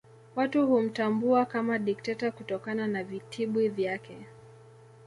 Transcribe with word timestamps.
Watu 0.35 0.67
humtambua 0.67 1.45
kama 1.45 1.79
dikteta 1.79 2.31
kutokana 2.31 2.87
na 2.87 3.03
vitibwi 3.03 3.69
vyake 3.69 4.17